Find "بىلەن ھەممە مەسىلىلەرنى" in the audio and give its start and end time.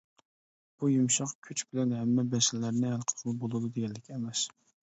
1.67-2.91